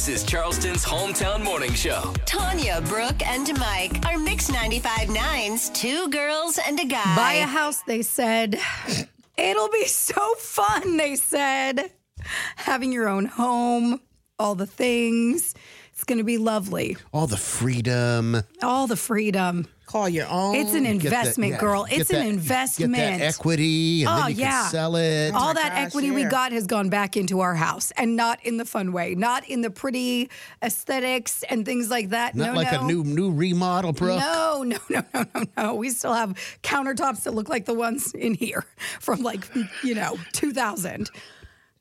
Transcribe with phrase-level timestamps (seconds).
[0.00, 2.14] This is Charleston's hometown morning show.
[2.24, 7.14] Tanya, Brooke, and Mike are Mix 95.9's two girls and a guy.
[7.14, 8.58] Buy a house, they said.
[9.36, 11.90] It'll be so fun, they said.
[12.56, 14.00] Having your own home,
[14.38, 15.54] all the things.
[16.00, 16.96] It's going to be lovely.
[17.12, 18.34] All the freedom.
[18.62, 19.66] All the freedom.
[19.84, 20.54] Call your own.
[20.54, 21.84] It's an Get that- investment, yeah, girl.
[21.84, 22.94] get It's an investment.
[22.94, 24.62] Get that equity, and Oh, then you yeah.
[24.62, 25.34] can sell it.
[25.34, 28.16] All oh my that gosh, equity we got has gone back into our house and
[28.16, 30.30] not in the fun way, not in the pretty
[30.62, 32.34] aesthetics and things like that.
[32.34, 32.80] Not no, like no.
[32.80, 34.16] a new new remodel, bro.
[34.18, 35.74] No, no, no, no, no, no.
[35.74, 38.64] We still have countertops that look like the ones in here
[39.00, 39.46] from like,
[39.84, 41.10] you know, 2000.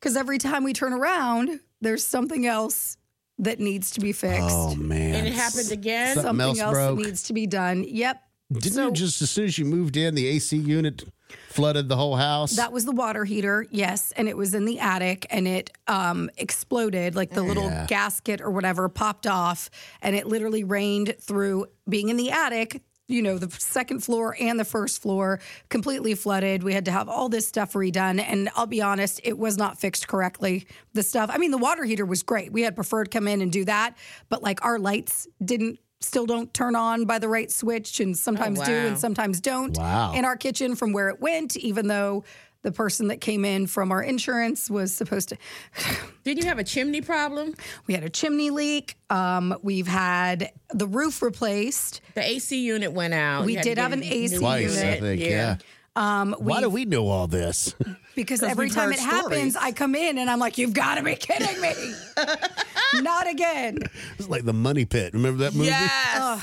[0.00, 2.96] Because every time we turn around, there's something else
[3.38, 4.42] that needs to be fixed.
[4.50, 5.14] Oh man!
[5.14, 6.14] and it happened again.
[6.14, 6.98] Something something else else, broke.
[6.98, 7.84] that needs to be done.
[7.86, 8.22] Yep.
[8.52, 11.04] Didn't So- you just as soon as you moved in, the AC unit
[11.50, 12.56] flooded the whole house?
[12.56, 16.30] That was the water heater, yes, and it was in the attic, and it um,
[16.38, 17.86] exploded, like the little Yeah.
[17.86, 19.68] gasket or whatever popped off,
[20.00, 22.80] and it literally rained through being in the attic.
[23.08, 26.62] You know, the second floor and the first floor completely flooded.
[26.62, 29.80] We had to have all this stuff redone, and I'll be honest, it was not
[29.80, 30.66] fixed correctly.
[30.92, 32.52] The stuff, I mean, the water heater was great.
[32.52, 33.96] We had preferred come in and do that,
[34.28, 35.80] but like our lights didn't.
[36.00, 38.86] Still don't turn on by the right switch, and oh, sometimes do, wow.
[38.86, 39.76] and sometimes don't.
[39.76, 40.12] Wow.
[40.14, 42.22] In our kitchen from where it went, even though
[42.62, 45.36] the person that came in from our insurance was supposed to.
[46.24, 47.54] Did you have a chimney problem?
[47.86, 48.96] We had a chimney leak.
[49.10, 52.00] Um, we've had the roof replaced.
[52.14, 53.44] The AC unit went out.
[53.46, 55.00] We You had to did have an AC Twice, I unit.
[55.00, 55.20] think.
[55.22, 55.56] Yeah.
[55.96, 57.74] Um, Why do we know all this?
[58.14, 59.54] Because every time heard it happens.
[59.54, 61.72] I come in and I'm like, "You've got to be kidding me!
[62.94, 63.78] Not again!"
[64.18, 65.14] It's like the Money Pit.
[65.14, 65.66] Remember that movie?
[65.68, 66.42] Yes.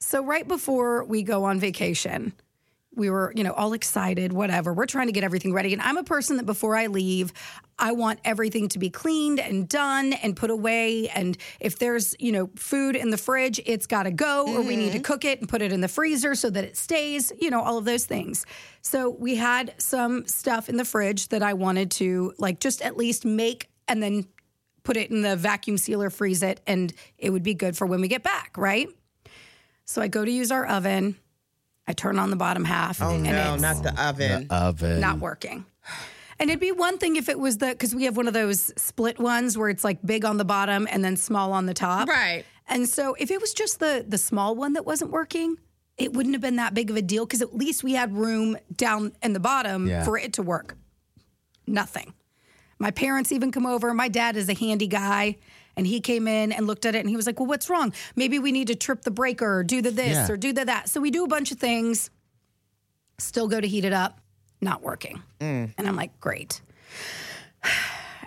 [0.00, 2.32] So right before we go on vacation,
[2.94, 4.74] we were, you know, all excited, whatever.
[4.74, 5.72] We're trying to get everything ready.
[5.72, 7.32] And I'm a person that before I leave,
[7.78, 11.08] I want everything to be cleaned and done and put away.
[11.08, 14.76] And if there's, you know, food in the fridge, it's got to go, or we
[14.76, 15.02] need to mm-hmm.
[15.02, 17.78] cook it and put it in the freezer so that it stays, you know, all
[17.78, 18.44] of those things.
[18.82, 22.96] So we had some stuff in the fridge that I wanted to, like, just at
[22.96, 24.26] least make and then
[24.82, 28.00] put it in the vacuum sealer, freeze it, and it would be good for when
[28.00, 28.88] we get back, right?
[29.84, 31.16] So I go to use our oven.
[31.86, 34.46] I turn on the bottom half, Oh and no, it's not the oven.
[34.50, 35.00] Oven.
[35.00, 35.64] not working.
[36.38, 38.72] And it'd be one thing if it was the because we have one of those
[38.76, 42.08] split ones where it's like big on the bottom and then small on the top.
[42.08, 42.44] Right.
[42.68, 45.56] And so if it was just the the small one that wasn't working,
[45.98, 48.56] it wouldn't have been that big of a deal because at least we had room
[48.76, 50.04] down in the bottom Yeah.
[50.04, 50.76] for it to work.
[51.66, 52.14] Nothing.
[52.78, 53.92] My parents even come over.
[53.94, 55.36] My dad is a handy guy.
[55.76, 57.92] And he came in and looked at it and he was like, Well, what's wrong?
[58.14, 60.30] Maybe we need to trip the breaker or do the this Yeah.
[60.32, 60.88] or do the that.
[60.88, 62.10] So we do a bunch of things,
[63.18, 64.20] still go to heat it up,
[64.60, 65.22] not working.
[65.40, 65.72] Mm.
[65.78, 66.60] And I'm like, Great.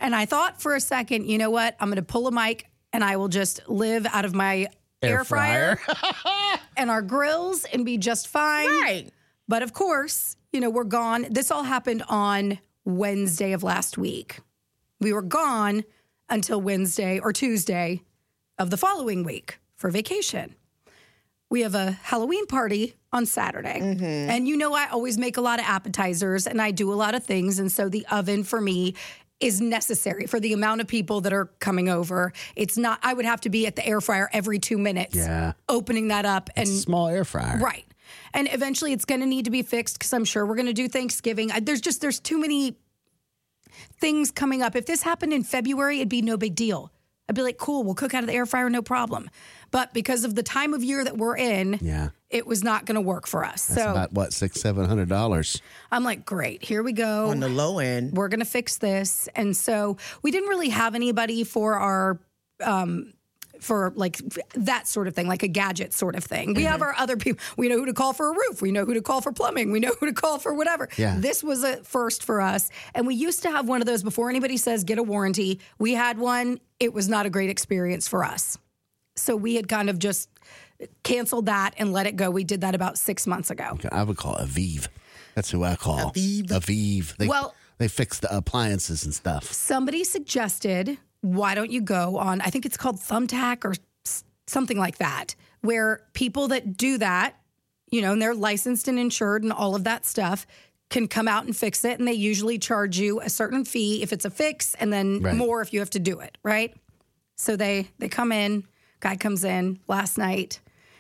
[0.01, 1.75] And I thought for a second, you know what?
[1.79, 4.67] I'm going to pull a Mike and I will just live out of my
[5.01, 5.79] air, fryer,
[6.77, 8.67] and our grills and be just fine.
[8.67, 9.09] Right.
[9.47, 11.25] But of course, you know, we're gone.
[11.29, 14.39] This all happened on Wednesday of last week.
[14.99, 15.85] We were gone
[16.29, 18.01] until Wednesday or Tuesday
[18.57, 20.55] of the following week for vacation.
[21.49, 23.79] We have a Halloween party on Saturday.
[23.79, 24.03] Mm-hmm.
[24.03, 27.13] And you know, I always make a lot of appetizers and I do a lot
[27.15, 27.59] of things.
[27.59, 28.95] And so the oven for me
[29.39, 32.33] is necessary for the amount of people that are coming over.
[32.55, 35.53] It's not, I would have to be at the air fryer every two minutes, Yeah.
[35.69, 37.59] opening that up and Small air fryer.
[37.59, 37.85] Right.
[38.33, 40.73] And eventually it's going to need to be fixed because I'm sure we're going to
[40.73, 41.51] do Thanksgiving.
[41.61, 42.77] There's just, there's too many
[43.99, 44.75] things coming up.
[44.75, 46.91] If this happened in February, it'd be no big deal.
[47.27, 49.29] I'd be like, cool, we'll cook out of the air fryer, no problem.
[49.71, 52.09] But because of the time of year that we're in, Yeah.
[52.29, 53.65] it was not going to work for us.
[53.65, 55.59] That's so about what six, seven hundred dollars.
[55.91, 58.13] I'm like, great, here we go On the low end.
[58.13, 59.27] we're going to fix this.
[59.35, 62.19] And so we didn't really have anybody for our,
[62.63, 63.11] um,
[63.59, 64.17] for like
[64.53, 66.53] that sort of thing, like a gadget sort of thing.
[66.53, 66.83] We have mm-hmm.
[66.83, 67.43] our other people.
[67.57, 68.61] We know who to call for a roof.
[68.61, 69.71] We know who to call for plumbing.
[69.71, 70.89] We know who to call for whatever.
[70.97, 71.17] Yeah.
[71.19, 72.69] This was a first for us.
[72.93, 75.59] And we used to have one of those before anybody says get a warranty.
[75.79, 76.59] We had one.
[76.79, 78.57] It was not a great experience for us.
[79.15, 80.29] So we had kind of just
[81.03, 82.29] canceled that and let it go.
[82.29, 83.77] We did that about six months ago.
[83.91, 84.87] I would call Aviv.
[85.35, 86.47] That's who I call Aviv.
[86.47, 87.15] Aviv.
[87.17, 89.51] They, Well- they fix the appliances and stuff.
[89.51, 93.73] somebody suggested, why don't you go on, I think it's called Thumbtack or
[94.47, 97.35] something like that, where people that do that,
[97.91, 100.45] you know, and they're licensed and insured and all of that stuff,
[100.89, 101.97] can come out and fix it.
[101.97, 105.35] And they usually charge you a certain fee if it's a fix and then Right.
[105.35, 106.75] more if you have to do it, right?
[107.37, 108.65] So they they come in,
[108.99, 110.59] guy comes in last night.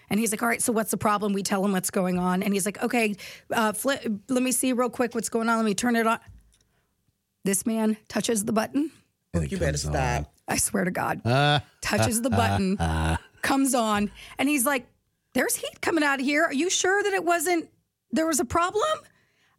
[0.09, 1.33] And he's like, all right, so what's the problem?
[1.33, 2.43] We tell him what's going on.
[2.43, 3.15] And he's like, okay,
[3.51, 5.57] uh, flip, let me see real quick what's going on.
[5.57, 6.19] Let me turn it on.
[7.43, 8.91] This man touches the button.
[9.43, 9.93] And You better comes on.
[9.93, 10.33] stop.
[10.47, 11.25] I swear to God.
[11.25, 12.77] Uh, touches the button,
[13.41, 14.87] comes on, and he's like,
[15.33, 16.43] There's heat coming out of here.
[16.43, 17.69] Are you sure that it wasn't,
[18.11, 18.83] there was a problem?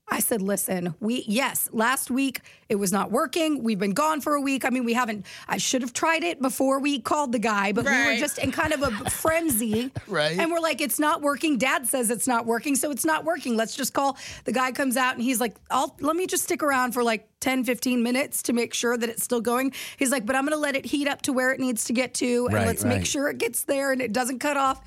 [0.09, 3.65] I said, listen, we, yes, last week it was not working.
[3.65, 4.65] We've been gone for a week.
[4.65, 7.85] I mean, we haven't, I should have tried it before we called the guy, but
[7.85, 9.91] we were just in kind of a frenzy.
[10.07, 10.39] Right.
[10.39, 11.59] And we're like, it's not working.
[11.59, 12.77] Dad says it's not working.
[12.77, 13.57] So it's not working.
[13.57, 14.17] Let's just call.
[14.45, 17.29] The guy comes out and he's like, I'll, let me just stick around for like
[17.41, 19.73] 10, 15 minutes to make sure that it's still going.
[19.97, 21.93] He's like, but I'm going to let it heat up to where it needs to
[21.93, 22.47] get to.
[22.47, 22.99] And Right, let's right.
[22.99, 24.83] make sure it gets there and it doesn't cut off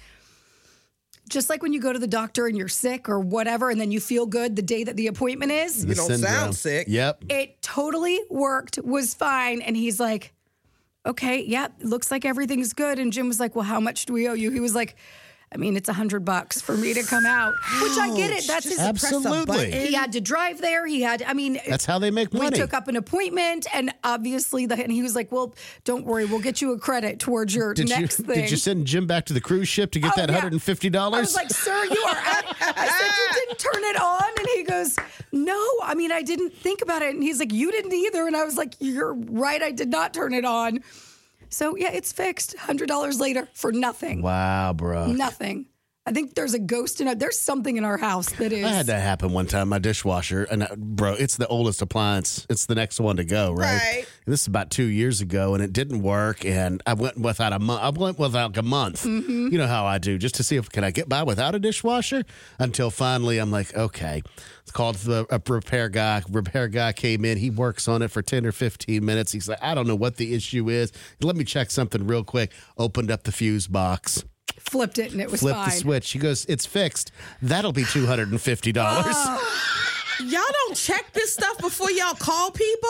[1.29, 3.91] just like when you go to the doctor and you're sick or whatever, and then
[3.91, 5.85] you feel good the day that the appointment is.
[5.85, 6.87] The don't sound sick.
[6.89, 7.25] Yep.
[7.29, 9.61] It totally worked, was fine.
[9.61, 10.33] And he's like,
[11.05, 12.99] okay, yep, looks like everything's good.
[12.99, 14.51] And Jim was like, well, how much do we owe you?
[14.51, 14.95] He was like,
[15.51, 18.45] I mean, it's a hundred bucks for me to come out, which I get it.
[18.45, 18.77] That's his.
[18.77, 19.71] Just press a Absolutely.
[19.71, 20.85] He had to drive there.
[20.85, 22.51] He had, I mean, That's how they make money.
[22.51, 25.55] we took up an appointment, and obviously, the, and he was like, "Well,
[25.85, 28.57] don't worry, we'll get you a credit towards your did you next thing." did you
[28.57, 31.17] send Jim back to the cruise ship to get Oh, that hundred and fifty dollars?
[31.17, 32.15] I was like, sir, you are.
[32.15, 34.29] I said, you didn't turn it on.
[34.37, 34.95] And he goes,
[35.31, 37.13] no, I mean, I didn't think about it.
[37.15, 38.27] And he's like, you didn't either.
[38.27, 39.61] And I was like, you're right.
[39.63, 40.81] I did not turn it on.
[41.49, 42.55] So yeah, it's fixed.
[42.57, 44.21] $100 later for nothing.
[44.21, 45.07] wow, bro.
[45.07, 45.65] Nothing.
[46.09, 47.19] I think there's a ghost in it.
[47.19, 48.65] There's something in our house that is.
[48.65, 49.69] I had that happen one time.
[49.69, 52.47] My dishwasher, and uh, bro, it's the oldest appliance.
[52.49, 53.77] It's the next one to go, right?
[53.77, 54.05] Right.
[54.25, 56.45] This is about two years ago, and it didn't work.
[56.45, 57.81] And I went without a month.
[57.83, 59.03] I went without a month.
[59.03, 59.49] Mm-hmm.
[59.51, 61.59] You know how I do, just to see if can I get by without a
[61.59, 62.23] dishwasher.
[62.57, 64.23] Until finally, I'm like, okay.
[64.63, 66.23] It's called the a repair guy.
[66.27, 67.37] Repair guy came in.
[67.37, 69.31] He works on it for ten or fifteen minutes.
[69.31, 70.91] He's like, I don't know what the issue is.
[71.21, 72.51] Let me check something real quick.
[72.79, 74.23] Opened up the fuse box.
[74.59, 75.69] Flipped it and it was Flipped fine.
[75.69, 76.11] the switch.
[76.11, 77.11] He goes, "It's fixed.
[77.41, 79.15] That'll be two hundred and fifty dollars."
[80.21, 82.89] Y'all don't check this stuff before y'all call people.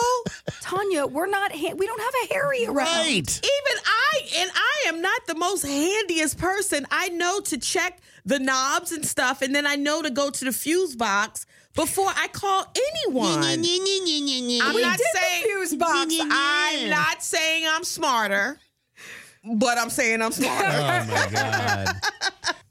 [0.62, 2.76] Tanya, we're not, ha- we don't have a Harry around.
[2.76, 3.40] Right.
[3.44, 6.88] Even I, and I am not the most handiest person.
[6.90, 10.44] I know to check the knobs and stuff, and then I know to go to
[10.44, 11.46] the fuse box
[11.76, 12.66] before I call
[13.06, 13.44] anyone.
[13.44, 16.12] I'm We not did the fuse box.
[16.20, 18.58] I'm not saying I'm smarter,
[19.44, 20.68] but I'm saying I'm smarter.
[20.68, 21.96] Oh my god.